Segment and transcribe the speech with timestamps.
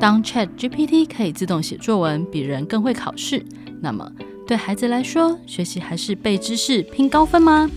[0.00, 3.44] 当 ChatGPT 可以自动写作文，比人更会考试，
[3.80, 4.08] 那么
[4.46, 7.68] 对孩子来说，学习还是背知识拼高分吗？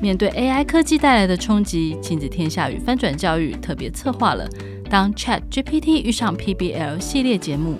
[0.00, 4.48] 面对 AI 科技带来的冲击，亲子天下与翻转教育特别策划了
[4.88, 7.76] 《当 ChatGPT 遇上 PBL》系列节目，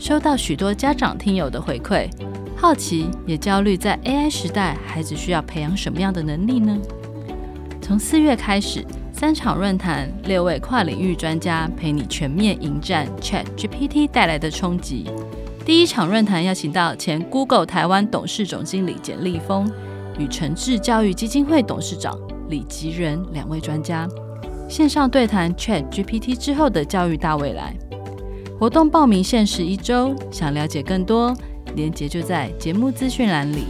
[0.00, 2.10] 收到许多家长听友的回馈，
[2.56, 6.76] 好奇也焦虑，在 AI 时代，孩子需要培养什么样的能力呢？
[7.80, 8.84] 从四月开始，
[9.18, 15.10] 三场论坛，六位跨领域专家陪你全面迎战 ChatGPT 带来的冲击。
[15.64, 19.68] 第一场论坛邀请到前 Google 台湾董事总经理简立峰。
[20.20, 22.16] 与诚志教育基金会董事长
[22.48, 24.08] 李吉仁两位专家
[24.68, 27.74] 线上对谈 ChatGPT 之后的教育大未来。
[28.56, 31.36] 活动报名限时一周，想了解更多，
[31.74, 33.64] 连接就在节目资讯栏里。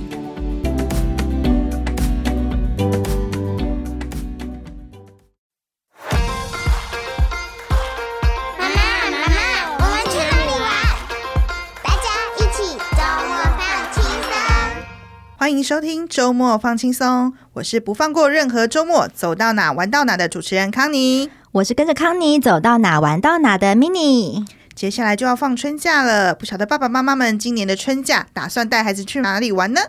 [15.59, 24.47] 迎收听周末放轻松，我是不放过任何周末，走到哪玩到哪的主持人康妮，我是跟着康妮走到哪玩到哪的 Mini。
[24.77, 29.81] 接下来就要放春假了，不晓得爸爸妈妈们今年的春假打算带孩子去哪里玩呢？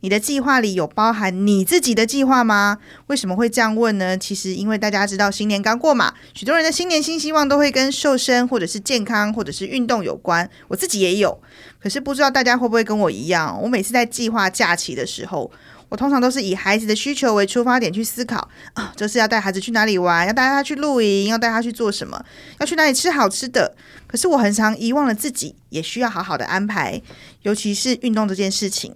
[0.00, 2.78] 你的计划里有包含你自己的计划吗？
[3.08, 4.16] 为什么会这样问呢？
[4.16, 10.48] 其实因为大家知道新年刚过嘛，许多人的新年新希望都会跟瘦身或者是健康或者是运动有关。
[10.68, 11.40] 我自己也有，
[11.80, 13.60] 可是不知道大家会不会跟我一样？
[13.60, 15.50] 我每次在计划假期的时候，
[15.88, 22.24] 我通常都是以孩子的需求为出发点去思考啊，这是要带孩子去哪里玩，要带他去露营，要带他去做什么，
[22.60, 23.74] 要去哪里吃好吃的。
[24.06, 27.02] 可是我很常遗忘了自己也需要好好的安排，
[27.42, 28.94] 尤其是运动这件事情。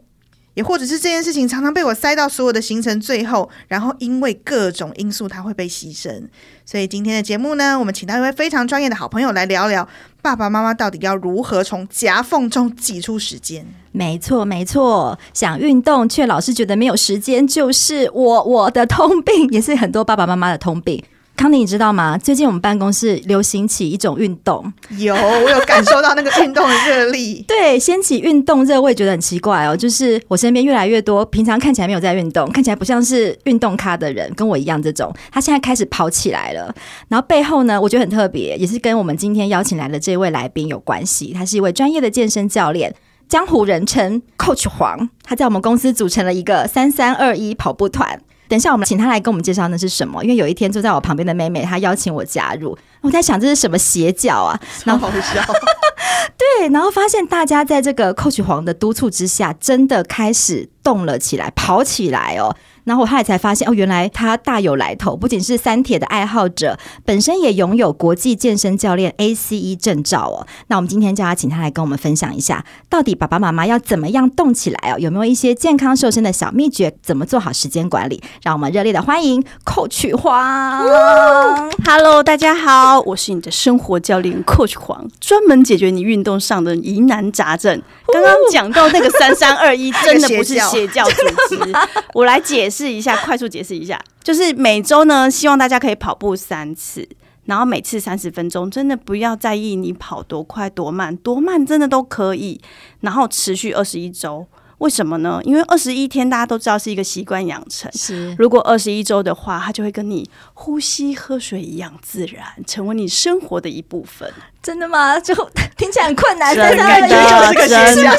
[0.55, 6.29] 也或者是这件事情常常被我塞到所有的行程最后，然后因为各种因素，它会被牺牲。
[6.65, 9.89] 所以今天的节目呢，我们请到一位非常专业的好朋友来聊聊，
[10.21, 13.67] 爸爸妈妈到底要如何从夹缝中挤出时间。
[13.93, 21.03] 没错，没错，想运动却老是觉得没有时间，就是我我的通病， 也是很多爸爸妈妈的通病。
[21.35, 22.17] 康妮，你知道吗？
[22.17, 27.43] 最近我们办公室流行起一种运动，有，我有感受到那个运动的热力。
[27.49, 29.77] 对，掀起运动热，我也觉得很奇怪哦。
[29.77, 36.73] 就是我身边越来越多，平常看起来没有在运动，看起来不像是运动咖的人，跟我一样这种，他现在开始跑起来了。
[37.09, 41.33] 然后背后呢，我觉得很特别，也是跟我们今天邀请来的这位来宾有关系。
[41.33, 42.95] 他是一位专业的健身教练，
[43.29, 45.09] 江湖人称 Coach 黄。
[45.25, 48.21] 他在我们公司组成了一个三三二一跑步团。
[48.49, 50.23] 等一下，我们请他来跟我们介绍那是什么。
[50.23, 54.61] 因为有一天坐在我旁边的妹妹，她邀请我加入，我在想这是什么邪教啊？
[54.85, 55.43] 然后好笑。
[56.37, 62.55] 对，然后发现大家在这个 Coach 黄的督促之下，真的开始动了起来，跑起来哦。
[62.85, 70.47] 然后我后来才发现，哦，原来他大有来头，不仅是三铁的爱好者，本身也拥有国际健身教练 ACE 证照哦。
[70.67, 74.99] 那我们今天就要请他来跟我们分享一下，到底爸爸妈妈要怎么样动起来哦？
[74.99, 76.93] 有没有一些健康瘦身的小秘诀？
[77.03, 78.23] 怎么做好时间管理？
[78.43, 81.71] 让我们热烈的欢迎 Coach 黄。
[81.85, 87.81] Hello，大家好，我是你的生活教练 Coach 黄，专门解决你运动上的疑难杂症。
[88.13, 91.13] 刚刚讲到那个三三二一， 真的不是邪教组
[91.49, 91.73] 织，
[92.13, 92.83] 我来解释。
[92.83, 97.09] 试一下，快速解释一下，就是每周呢，希望大家可以跑步三次，
[97.45, 102.61] 然后每次三十分钟，真的不要在意你跑多快多慢，多慢真的都可以，
[103.01, 104.47] 然后持续二十一周。
[104.83, 105.41] 为什么呢？
[105.45, 114.29] 因为二十一天大家都知道是一个习惯养成，是如果二十一周的话，它就会跟你呼吸喝水一样自然，成为你生活的一部分。
[114.61, 115.19] 真的吗？
[115.19, 115.35] 就
[115.77, 116.55] 听起来很困难。
[116.55, 118.13] 真的，三三二一真的，真的，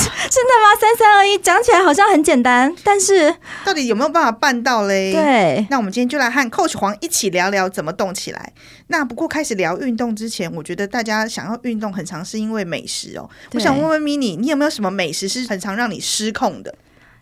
[0.30, 0.76] 真的吗？
[0.78, 3.34] 三三二一讲起来好像很简单，但是
[3.64, 5.12] 到底有没有办法办到嘞？
[5.12, 8.52] 对，那我们今天就来和 Coach 黄一起聊聊怎么动起来。
[8.88, 13.28] 那不过开始聊运动之前，我觉得大家想要运动很常是因为美食哦。
[13.52, 16.74] 我想问问 Mini，你有没有什么美食是很常让你失控的？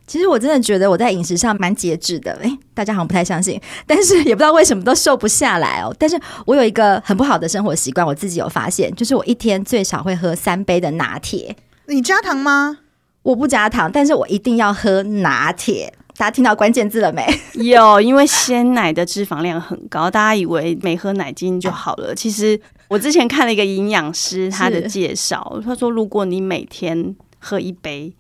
[0.07, 5.93] 其实我真的觉得我在饮食上蛮节制的，诶，大家好像不太相信， 但是也不知道为什么都瘦不下来哦。
[5.99, 6.17] 但是
[6.47, 11.57] 我有一个很不好的生活习惯，我自己有发现，就是我一天最少会喝三杯的拿铁。
[11.87, 12.79] 你加糖吗？
[13.23, 15.93] 我不加糖，但是我一定要喝拿铁。
[16.17, 17.27] 大家听到关键字了没？
[17.55, 22.15] 有，因为鲜奶的脂肪量很高，大家以为没喝奶精就好了。
[22.15, 22.59] 其实
[22.89, 28.15] 我之前看了一个营养师他的介绍，他说如果你每天喝一杯。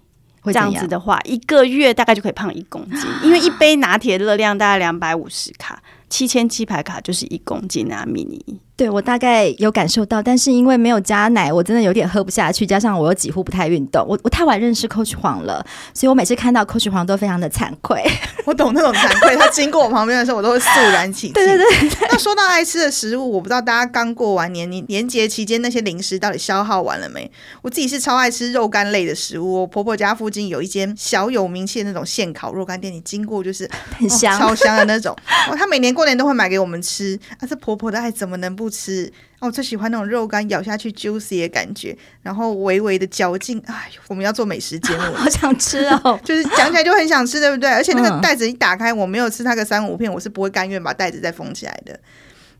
[0.44, 8.38] 这样子的话，一个月大概就可以胖一公斤，因为一杯拿铁热量大概两百五十卡，七千七百卡就是一公斤啊，Mini。
[8.76, 12.67] 对，我大概有感受到，但是因为没有加奶，我真的有点喝不下去。
[12.67, 15.64] 加上我又几乎不太运动，我我太晚认识 Coach 黄了，
[15.94, 18.05] 所以我每次看到 Coach 黄都非常的惭愧。
[18.44, 21.32] 我懂那种惭愧，他经过我旁边的时候，我都会肃然起敬。
[21.32, 22.08] 对对对，对。
[22.11, 27.31] 那说到爱吃的食物，我不知道大家刚过完年，你年节期间那些零食到底消耗完了没？
[27.62, 29.61] 我自己是超爱吃肉干类的食物。
[29.62, 33.69] 我婆婆家附近有一间小有名气的那种现烤肉干店，你经过就是
[33.99, 35.17] 很香、哦，超香的那种。
[35.50, 37.19] 哦，她每年过年都会买给我们吃。
[37.38, 39.12] 啊，这婆婆的爱怎么能不吃？
[39.38, 43.62] 哦，我最喜欢那种肉干咬下去 juicy 的感觉，然后微微的嚼劲。
[43.66, 46.18] 哎，我们要做美食节目， 好想吃哦！
[46.24, 47.70] 就是讲起来就很想吃，对不对？
[47.70, 51.98] 而且那个袋子一打开，我没有吃它个三五片，我是不会甘愿把袋子再封起来的。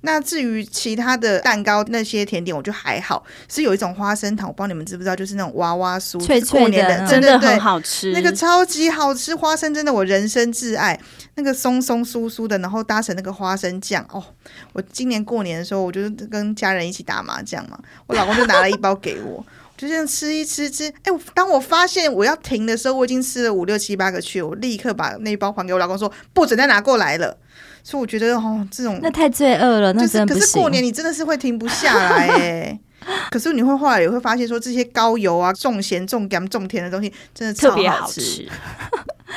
[0.07, 3.25] 那至于其他的蛋糕那些甜点，我就还好。
[3.49, 8.13] 是有一种花生糖，我不知道你们知不知道，就是那种娃娃酥，脆脆的，的真的很好吃。
[8.13, 10.99] 那个超级好吃，花生真的我人生挚爱。
[11.35, 14.25] 那个松松酥酥的，然后搭成那个花生酱哦。
[14.73, 17.77] 我今年过年的时候，我就是跟家人一起打麻将嘛，
[18.07, 19.45] 我老公就拿了一包给我，
[19.77, 20.89] 就这样吃一吃吃。
[21.03, 27.37] 哎，当我发现我要停的时候，我已经吃了五六七八个去，我立刻把那一包还给我老公说，不准再拿过来了。
[27.87, 30.05] 所以我觉得哦，这种那太罪恶了，那。
[30.27, 32.81] 可是过年你真的是会停不下来哎。
[33.31, 38.49] 可是你会后来也会发现说，这些高油啊、重咸、重甘、重甜的东西，真的特别好吃。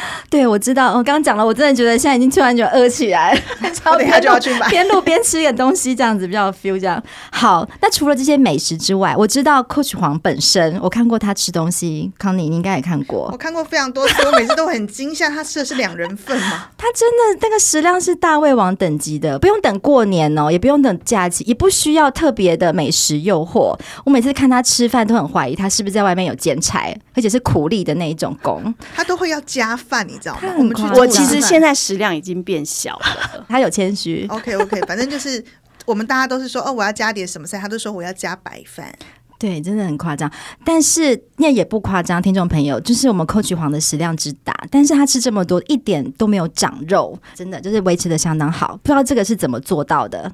[0.29, 0.89] 对，我知道。
[0.89, 3.41] 我刚刚讲了，我真的觉得现在已经突然就饿起来了。
[3.85, 6.79] 我等一下就要去买，边录边吃点东西，这样子比较 feel。
[6.79, 7.01] 这样
[7.31, 7.67] 好。
[7.81, 12.11] 那除了这些美食之外，我知道 Coach 黄本身，我看过他吃东西。
[12.17, 13.29] 康妮，你应该也看过。
[13.31, 15.29] 我看过非常多次，我每次都很惊吓。
[15.29, 16.67] 他吃的是两人份吗？
[16.77, 23.75] 他真的那个食量是大胃王等级的，不用等过年哦，也不用等假期，也不需要特别的美食诱惑。
[24.05, 28.73] 我每次看他吃饭，都很怀疑他是不是在外面有兼差，而且是苦力的那一种工。
[28.95, 30.41] 他都会要加饭，你知道吗？
[30.57, 33.45] 我们去，我其实现在食量已经变小了。
[33.49, 34.25] 他有谦虚。
[34.29, 35.43] OK OK，反正就是
[35.85, 38.93] 我们大家都是说哦，我要加点什么菜，他都说我要加白饭。
[39.39, 40.29] 对，真的很夸张。
[40.65, 48.77] 但是那也不夸张，听众朋友，就是我们 Coach 黄的食量之大，但是他吃这么多，一点都没有长肉，真的就是维持的相当好。
[48.83, 50.31] 不知道这个是怎么做到的？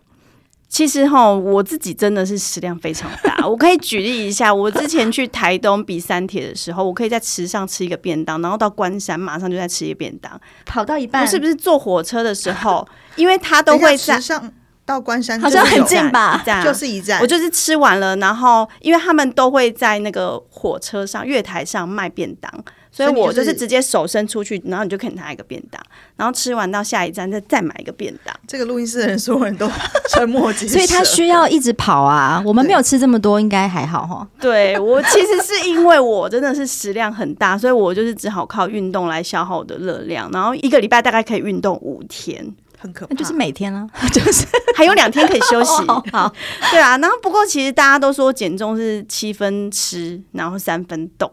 [0.75, 3.47] 其实哈，我自己真的是食量非常大。
[3.47, 10.37] 我可以举例一下，我之前去台东比三铁的时候，我可以在池上吃一个便当，然后到关山马上就在吃一个便当。
[10.65, 12.85] 跑到一半，不是不是坐火车的时候，
[13.15, 14.51] 因为他都会在池上
[14.85, 16.41] 到关山，好像很近吧？
[16.45, 17.19] 这样就是一站。
[17.21, 22.51] 我就是吃完了，然后因为他们都会在那个火车上月台上卖便当。
[22.91, 25.81] 所以我就是直接手伸出去，然后你就可以拿一个便当，
[26.15, 28.33] 然后吃完到下一站再再买一个便当。
[28.47, 29.69] 这个录音室的人所有人都
[30.07, 32.41] 沉默， 所以他需要一直跑啊。
[32.45, 34.25] 我们没有吃这么多，应该还好哈。
[34.39, 43.13] 对，我其实是因为我真的是食量很大，所以我就是只好靠运动来消耗我的热量，然后一个礼拜大概可以运动五天，很可怕。
[43.13, 44.45] 那就是每天啊， 就是
[44.75, 45.85] 还有两天可以休息。
[45.87, 46.33] 好， 好，
[46.71, 46.97] 对啊。
[46.97, 51.31] 然后不过其实大家都说减重是七分吃，然后三分动。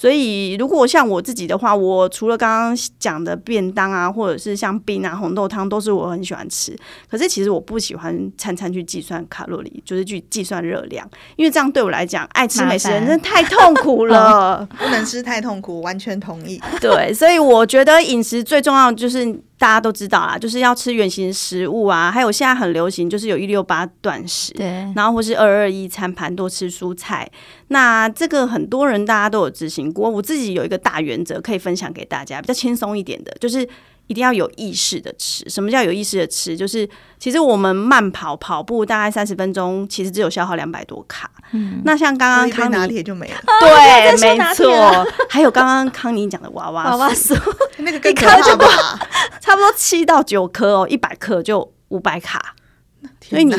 [0.00, 6.72] 所以，如果像我自己的话，我除了刚刚讲的便当啊，或者是像冰啊、红豆汤，都是我很喜欢吃。
[7.10, 11.04] 可是，其实我不喜欢餐餐去计算卡路里，就是去计算热量，
[11.34, 16.62] 因为这样对我来讲，爱吃美食的人真的太痛苦了，不能吃太痛苦，完全同意。
[16.80, 19.36] 对，所以我觉得饮食最重要就是。
[19.58, 27.28] 大家都知道啦，就是要吃原型食物啊，还有现在很流行，就是有一六八断食，对，然后或是二二一餐盘多吃蔬菜。
[27.66, 33.68] 那这个很多人大家都有执行过，我自己有一个大原则可以分享给大家，比较轻松一点的，就是。
[34.08, 35.46] 一定要有意识的吃。
[35.50, 36.56] 什么叫有意识的吃？
[36.56, 36.88] 就是
[37.18, 41.30] 其实我们慢跑跑步大概三十分钟，其实只有消耗两百多卡。
[41.52, 43.36] 嗯，那像刚刚康妮拿铁就没了。
[43.60, 45.06] 对，没错。
[45.28, 47.36] 还有刚刚康妮讲的娃娃娃娃酥，
[47.84, 48.98] 那个更可怕吧？
[49.42, 52.56] 差不多七到九颗哦，一百克就五百卡。
[53.20, 53.54] 所以你。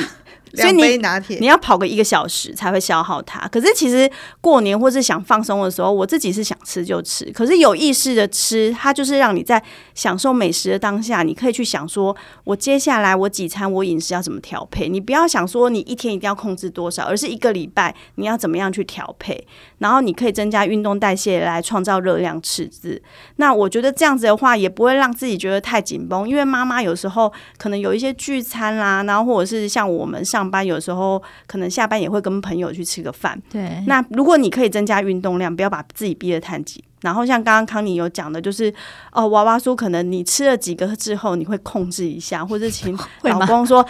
[0.53, 0.99] 所以你
[1.39, 3.47] 你要跑个一个小时才会消耗它。
[3.47, 4.09] 可是其实
[4.41, 7.25] 过年或是想放松的时候，我自己是想吃就吃。
[7.31, 9.61] 可是有意识的吃，它就是让你在
[9.93, 14.89] 享受美食的当下，你可以去想说，我接下来我几餐我饮食要怎么调配。
[14.89, 19.47] 你不要想说你一天一定要控制多少，而是一个礼拜你要怎么样去调配。
[19.79, 23.01] 然后你可以增加运动代谢来创造热量赤字。
[23.37, 26.27] 那我觉得这样子的话，也不会让自己觉得太紧绷。
[26.27, 30.49] 因为妈妈有时候可能有一些聚餐啦，然后或者是像我们上。
[30.49, 33.39] 班有时候可能下班也会跟朋友去吃个饭。
[33.51, 38.73] 对，那如果你可以增加运动量，不要把自己逼得太紧然后像刚刚康妮有讲的，就是
[39.11, 43.85] 哦，娃娃酥可能你吃了几个之后，你会控制一下，或者 请老公说，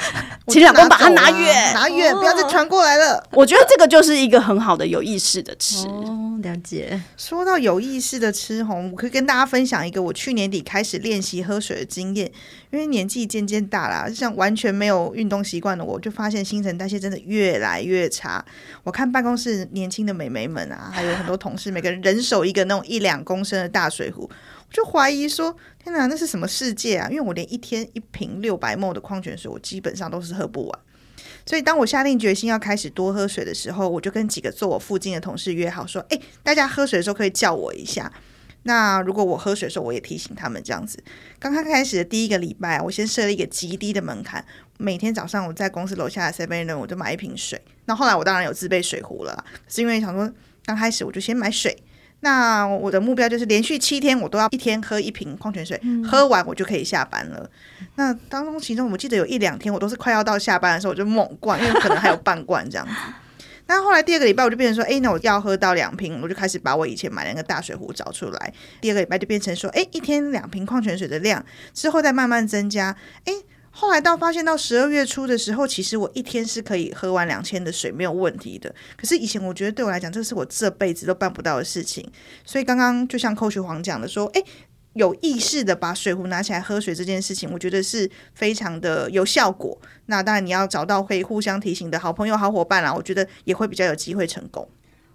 [0.47, 3.23] 请老公把它拿远，拿远，不要再传过来了。
[3.31, 5.87] 我觉得这个就是一个很好的有意识的吃。
[5.87, 7.01] 哦，了解。
[7.17, 12.31] 说到有意识的吃，红，我可以跟大家分享一个我去年底开始练习喝水的经验。
[12.71, 18.45] 因为年纪渐渐大了，像完全没有运动习惯的我，就发现新陈代谢真的越来越差。
[18.83, 27.07] 我看办公室年轻的美眉们啊，还有很多同事，每个人人手一个那种一两公升的大水壶，我就怀疑说：天哪，那是什么世界啊？
[27.09, 30.79] 因为我连一天一瓶六百 ml 的矿泉水，我基本上都是喝不完。
[31.45, 38.11] 所以当我下定决心要开始多喝水的时候，我就跟几个坐我附近的同事约好说：哎，大家喝水的时候可以叫我一下。
[38.63, 41.01] 那如果我喝水的时候，我也提醒他们这样子。
[41.39, 44.45] 刚刚开始的第一个礼拜，我先设了一个极低的门槛，
[44.77, 47.59] 每天早上我在公司楼下的 Seven 我就买一瓶水。
[47.85, 50.31] 那后来我当然有自备水壶了，是因为想说
[50.65, 51.75] 刚开始我就先买水。
[52.21, 57.49] 那我的目标就是连续七天我都要一天喝一瓶矿泉水，嗯、喝完我就可以下班了。
[57.95, 62.93] 那当中其中我记得有一两天我都是快要到下班的时候我就猛灌，因为可能还有半罐这样子。
[63.67, 68.53] 那后来第二个礼拜我就变成说，哎，那我要喝到两瓶，我就开始把我以前买的那个大水壶找出来。
[68.81, 72.95] 第二个礼拜就变成说，哎，一天两瓶矿泉水的量，之后再慢慢增加。
[73.25, 73.33] 哎，
[73.79, 78.75] 后来到发现到十二月初的时候，其实我一天是可以喝完两千的水没有问题的。
[78.97, 82.05] 可是以前我觉得对我来讲，这是我这辈子都办不到的事情。
[82.43, 84.43] 所以刚刚就像 Coach 黄讲的说，哎。
[84.93, 89.79] 有意识的把水壶拿起来喝水这件事情，我觉得是非常的有效果。
[90.07, 94.67] 那当然你要找到可以互相提醒的好朋友、好伙伴啦，我觉得也会比较有机会成功。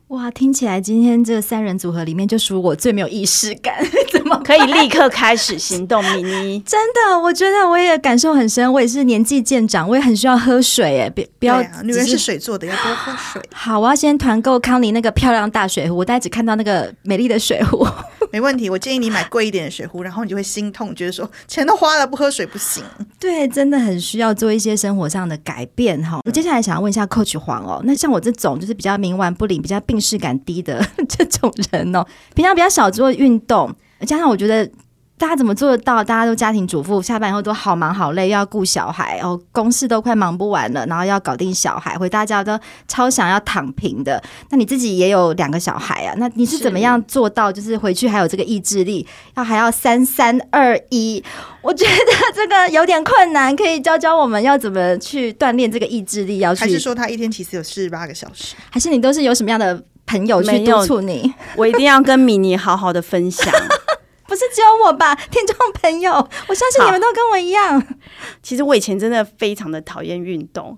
[0.08, 3.74] 哇，听起来今天这三人组合里面就属我最没有意识感，
[4.12, 6.04] 怎么可以立刻开始行动？
[6.04, 8.70] 米妮， 真的，我觉得我也感受很深。
[8.70, 11.00] 我也是年纪渐长，我也很需要喝水。
[11.00, 13.42] 哎，别不要、啊，女人是水做的，要多喝水。
[13.52, 17.84] 好，我要先团购康妮那个漂亮大水壶，我大概只看到那个美丽的水壶。
[18.34, 22.82] 没问题，我建议你买贵一点的水壶，然后你就会心痛，觉得说钱都花了，不喝水不行。
[23.20, 26.18] 对，真的很需要做一些生活上的改变哈。
[26.26, 34.68] 我接下来想要问一下 Coach 黄哦，那像我这种就是比较冥顽不灵、比较病视感低的 这种人哦，平常比较少做运动，加上我觉得。
[35.16, 36.02] 大家怎么做得到？
[36.02, 44.20] 大家都家庭主妇，下班以后都好忙好累，又要顾小孩，哦，公事都快忙不完了，然后要搞定小孩，回大家都超想要躺平的。
[44.50, 46.14] 那你自己也有两个小孩啊？
[46.18, 47.50] 那你是怎么样做到？
[47.52, 49.06] 就是回去还有这个意志力，
[49.36, 51.22] 要还要三三二一？
[51.62, 51.90] 我觉得
[52.34, 56.38] 这个有点困难，可以教教我们要怎么去锻炼这个意志力？
[56.40, 56.62] 要去？
[56.62, 58.56] 还是说他一天其实有四十八个小时？
[58.68, 61.32] 还是你都是有什么样的朋友去督促你？
[61.56, 63.46] 我一定要跟米妮好好的分享。
[64.34, 66.10] 不是只有我吧，听众朋友，
[66.48, 67.80] 我相信你们都跟我一样。
[68.42, 70.76] 其实我以前真的非常的讨厌运动。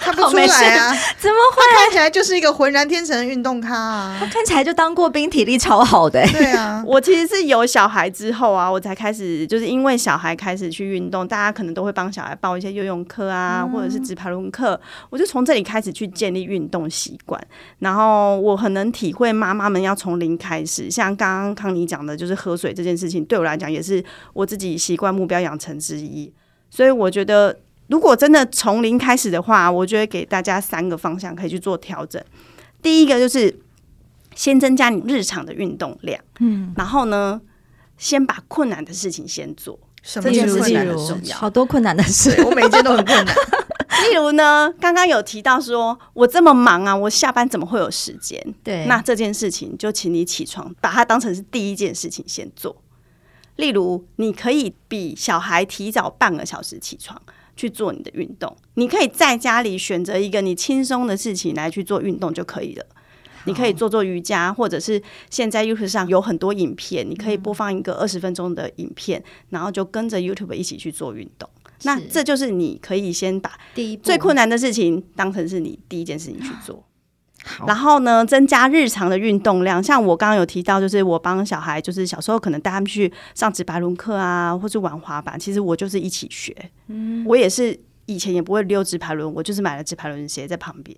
[0.00, 0.96] 看不出来啊？
[1.18, 1.62] 怎么会？
[1.70, 4.16] 他看起来就是一个浑然天成的运动咖啊！
[4.18, 6.26] 他看起来就当过兵，体力超好的。
[6.32, 14.80] 对啊， 我其实是有小孩之后啊，我才开始，就是因为小孩开始去运动，大家可能都会帮小孩报一些游泳课啊，或者是直排轮课，
[15.10, 17.40] 我就从这里开始去建立运动习惯。
[17.80, 24.02] 然后我很能体会妈妈们要从零开始，像刚刚康妮讲的，就是喝水这件事情，对我来讲也是
[24.32, 26.32] 我自己习惯目标养成之一。
[26.70, 27.56] 所以我觉得。
[27.90, 32.22] 如果真的从零开始的话，我觉得给大家三个方向可以去做调整。
[32.80, 33.60] 第一个就是
[34.34, 37.40] 先增加你日常的运动量，嗯，然后呢，
[37.98, 39.78] 先把困难的事情先做。
[40.02, 41.36] 什么件事情很重要？
[41.36, 43.34] 好多困难的事，我每一件都很困难。
[44.08, 48.40] 例如呢，刚刚有提到说我这么忙啊，我下班怎么会有时间？
[48.64, 52.74] 对，那这件事情就请你起床，把它当成是第一件事情先做。
[53.56, 57.20] 例如，你可以比小孩提早半个小时起床。
[57.60, 62.86] 去做你的运动，你可以在家里选择一个你轻松的事情来去做运动就可以了。
[63.44, 71.46] 你可以做做瑜伽，或者是现在 YouTube 上有很多影片，你可以播放一个二十分钟的影片，然后就跟着 YouTube 一起去做运动。
[71.82, 76.82] 那这就是你可以先把第一最困难的事情当成是你第一件事情去做。
[77.66, 79.82] 然后呢，增加日常的运动量。
[79.82, 85.38] 像我刚刚有提到，就是我帮小孩，就是小时候可能带他们去上直排轮课啊，或是玩滑板。
[85.38, 86.54] 其实我就是一起学。
[86.88, 90.96] 嗯，我也是以前也不会溜直排轮，我就是买了直排轮鞋在旁边。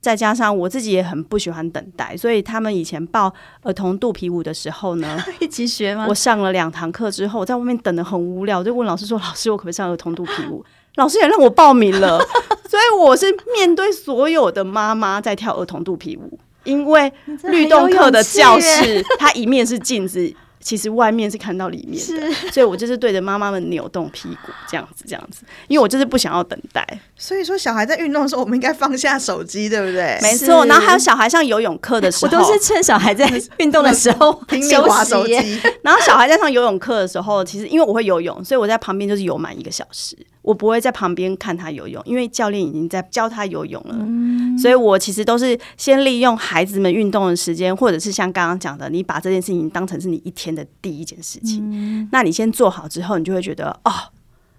[0.00, 3.32] 再加上我自己也很不喜欢等待，所以他们以前报
[3.62, 6.06] 儿童肚皮舞的时候呢， 一起学吗？
[6.08, 10.64] 我上了两堂课之后，在外面等的很无聊，就问老师说：“老师，我可不可以上儿童肚皮舞？”
[10.96, 12.18] 老师也让我报名了，
[12.68, 17.12] 所以我是面对所有的妈妈在跳儿童肚皮舞，因为
[17.44, 26.86] 律动课的教室，它一面是镜子，其实外面是看到里面的，所以我就是对着妈妈们扭动屁股，这样子，这样子，因为我就是不想要等待。
[27.16, 30.18] 所以说，小孩在运动的时候，我们应该放下手机，对不对？
[30.22, 30.64] 没错。
[30.66, 33.26] 然后还有小孩上游泳课的时候，我都是趁小孩在
[33.58, 35.34] 运动的时候 拼命滑手机。
[35.82, 40.16] 然后小孩在上游泳课的时候，其实因为我会游泳，所以我在旁边就是游满一个小时。
[40.42, 43.96] 我不会在旁边看他游泳，因为教练已经在教他游泳了。
[44.00, 51.60] 嗯、所以我其实都是先利用孩子们运动的时间，或者是像刚刚讲的，你把这件事情当成是你一天的第一件事情。
[51.70, 53.92] 嗯、那你先做好之后，你就会觉得哦，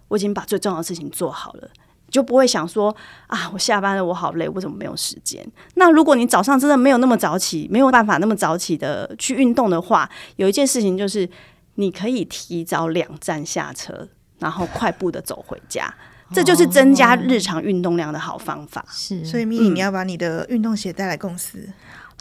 [0.08, 1.70] 我已经把最重要的事情做好了，
[2.10, 2.96] 就不会想说
[3.28, 5.46] 啊，我下班了，我好累，为什么没有时间？
[5.76, 11.30] 那如果你早上真的没有那么早起，没有办法那么早起的去运动的话，有一件事情就是
[11.76, 14.08] 你可以提早两站下车。
[14.40, 15.94] 然后快步的走回家，
[16.32, 18.86] 这就是增加日常运动量的好方法。
[18.90, 21.70] 是，所以米妮，你要把你的运动鞋带来公司。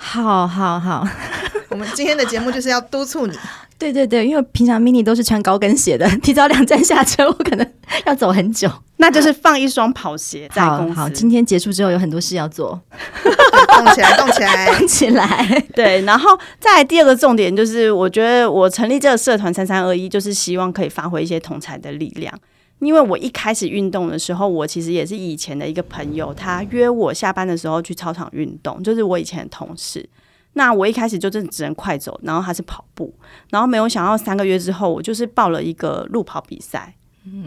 [0.04, 1.06] 好好好，
[1.70, 3.38] 我们今天的节目就是要督促你。
[3.78, 7.66] 对对对，因为平常 mini 都是穿高跟鞋的， 提早两站下车，我可能
[8.04, 8.70] 要走很久。
[8.98, 10.94] 那就是放一双跑鞋在公司。
[10.94, 12.80] 好，好，今天结束之后有很多事要做，
[13.76, 15.64] 动起来，动起来，动起来。
[15.74, 22.32] 对，然后再来第二个重点就是，我觉得我成立这个社团三三二一，就是希望可以发挥一些同才的力量。
[22.82, 30.08] 因为我一开始运动的时候，我其实也是以前的一个朋友，他约我下班的时候去操场运动，就是我以前的同事。
[30.54, 33.14] 那我一开始就真的只能快走，然后他是跑步，
[33.50, 36.94] 然后没有想到三个月之后，我就是报了一个路跑比赛，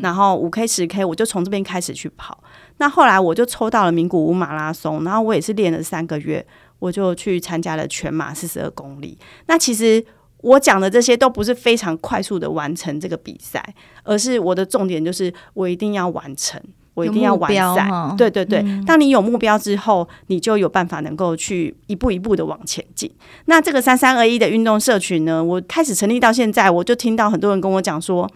[0.01, 2.42] 然后五 K 十 K，我就从这边开始去跑。
[2.77, 6.44] 那后来我就抽到了名古屋马拉松，然后我也是练了三个月，
[6.80, 9.18] 我就去参加了全马四十二公里。
[9.48, 10.04] 那其实
[10.46, 13.74] 我讲的这些都不是非常快速的完成这个比赛，
[14.04, 16.62] 而是我的重点就是我一定要完成。
[16.96, 18.60] 我一定要完赛，对对对。
[18.60, 23.12] 嗯、当你有目标之后，你就有办法能够去一步一步的往前进。
[23.48, 28.32] 那这个三三二一的运动社群呢，我开始成立到现在，我就听到很多人跟我讲说，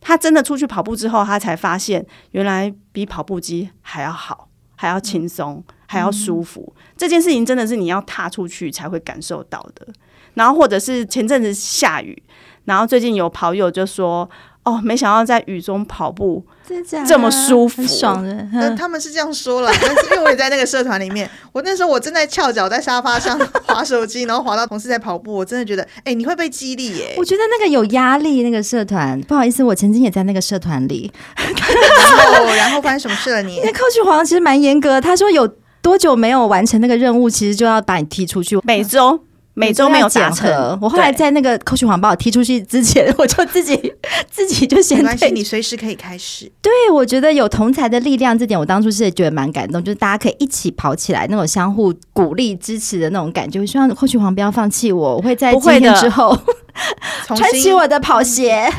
[0.00, 6.74] 他真的出去跑步之后，他才发现原来比跑步机还要好，还要轻松，嗯、还要舒服。
[6.96, 9.86] 这件事情真的是你要踏出去才会感受到的。
[10.36, 12.22] 然后或者是前阵子下雨，
[12.64, 14.30] 然后最近有跑友就说。
[14.66, 16.44] 哦，没想到在雨中跑步
[17.06, 18.48] 这么舒服，爽的。
[18.52, 27.14] 那他们是这样说了，但是因为我也在那个社团里面，我那时候我正在翘脚在沙发上滑手机，然后滑到同事在跑步，我真的觉得，哎、欸，你会被激励耶。
[27.16, 31.12] 我觉得那个有压力，那个社团不好意思，我曾经也在那个社团里。
[31.36, 33.60] 然后，然后发生什么事了你？
[33.62, 35.46] 那 Coach 黄其实蛮严格，他说有
[35.80, 39.20] 多久没有完成那个任务，其实就要把你踢出去，每周。
[39.58, 43.94] 每周没有达成，我后来在那个 Coach 黄把我踢出去之前， 我就自己
[44.30, 44.98] 自己就先。
[44.98, 46.52] 没关系，你随时可以开始。
[46.60, 53.58] 对，我觉得有同才的力量，这点我当初是觉得蛮感动，就是大家可以一起跑起来，那种相互鼓励支持的那种感觉。
[53.58, 56.38] 我希望 Coach 黄不要放弃我，我会在今天之后
[57.24, 58.70] 穿起我的跑鞋。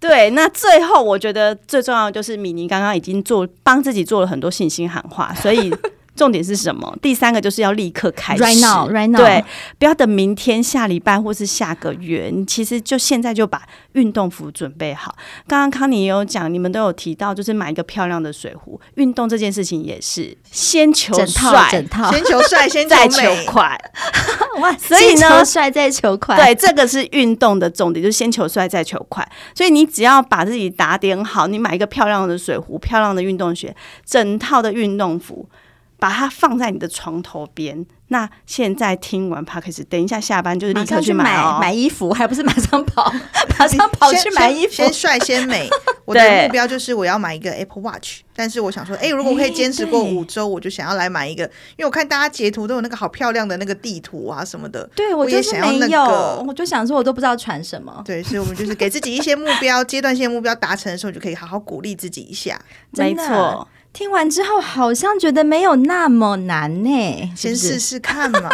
[0.00, 5.70] 对，那最后我觉得最重要的就是米妮刚刚已经做帮自己做了很多信心喊话，所以。
[6.16, 6.96] 重点是什么？
[7.02, 9.44] 第三个就是要立刻开始，right now，right now，对，
[9.78, 15.14] 不要等明天、下礼拜或是下个月，你其实就现在就把运动服准备好。
[15.48, 18.80] 刚刚康妮也有讲，你们都有提到，就是买一个漂亮的水壶。
[18.94, 23.78] 运动这件事情也是先求 帅，整套，先求帅，先求 再求快。
[24.60, 29.28] 哇，所以呢，求帅再求快，对，这个是运动的重点，就是先求帅再求快。
[29.54, 33.74] 所以你只要把自己打点好，你买一个漂亮的水壶、漂亮的运动鞋、
[34.06, 35.48] 整套的运动服。
[35.98, 37.84] 把它放在你的床头边。
[38.08, 43.10] 那现在听完 Podcast，等一下下班就是立刻去买买，买衣服，还不是马上跑，
[43.58, 45.68] 马上跑去买衣服，先帅先，先美。
[46.04, 54.88] 我的目标就是我要买一个 Apple Watch，但是我想说，哎、欸，如果我可以坚持过五周，我就想要来买一个，因为我看大家截图都有那个好漂亮的那个地图啊什么的。
[54.94, 58.02] 对，我就是没有，我也想要那个，我就想说，我都不知道传什么。
[58.04, 62.60] 对，所以我们就是给自己一些目标， 阶段性目标达成的时候，就可以好好鼓励自己一下。
[62.92, 63.66] 没错。
[63.94, 67.32] 听完之后，好像觉得没有那么难呢。
[67.36, 68.50] 先试试看嘛。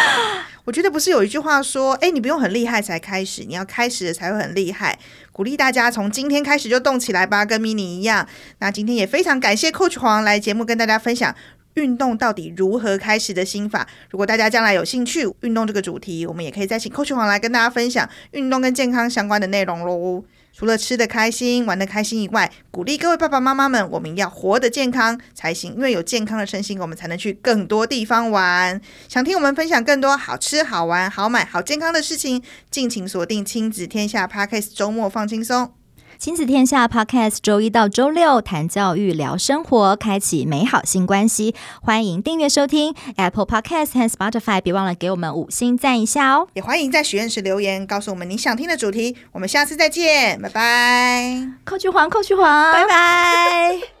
[0.66, 4.98] 我觉得不是有一句话说：“哎，你不用很厉害才开始，你要开始了才会很厉害。”
[5.32, 8.26] 鼓励大家从今天开始就动起来吧，跟 mini 一样。
[8.58, 11.34] 那今天也非常感谢 Coach 黄来节目跟大家分享
[11.74, 13.86] 运动到底如何开始的心法。
[14.10, 20.22] 如果大家将来有兴趣运动这个主题，我们也可以再请 Coach 黄来跟大家分享运动跟健康相关的内容喽。
[20.56, 25.74] 除了吃得开心、玩得开心以外，鼓励各位爸爸妈妈们，我们要活得健康才行。
[25.74, 28.80] 因为有健康的身心，我们才能去更多地方玩。
[29.06, 35.74] 想听我们分享更多好吃、好玩、好买、好健康的事情，敬请锁定亲子天下 Podcast 周末放轻松。
[36.18, 41.54] 亲子天下 Podcast 周一到周六谈教育、聊生活，开启美好新关系。
[41.82, 46.48] 欢迎订阅收听 Apple Podcast 和 Spotify，别忘了给我们五星赞一下哦。
[46.54, 49.14] 也欢迎在许愿池留言，告诉我们你想听的主题。
[49.32, 51.48] 我们下次再见，拜拜。
[51.64, 53.78] 扣去黄，扣去黄，拜拜。